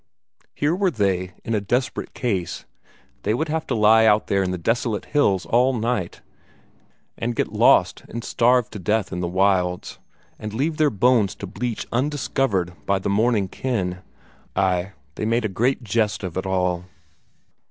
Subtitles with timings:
[0.55, 2.65] Here were they in a desperate case;
[3.21, 6.23] they would have to lie out there in the desolate hills all night.
[7.19, 9.99] And get lost and starve to death in the wilds,
[10.39, 14.01] and leave their bones to bleach undiscovered by their mourning kin
[14.55, 16.85] ay, they made a great jest of it all.